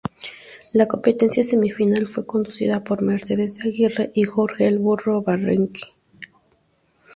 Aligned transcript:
La 0.73 0.87
Competencia 0.87 1.43
Semifinal 1.43 2.07
fue 2.07 2.25
conducida 2.25 2.83
por 2.83 3.03
Mercedes 3.03 3.59
Aguirre 3.63 4.09
y 4.15 4.23
Jorge 4.23 4.67
"El 4.67 4.79
Burro" 4.79 5.21
Van 5.21 5.45
Rankin. 5.45 5.89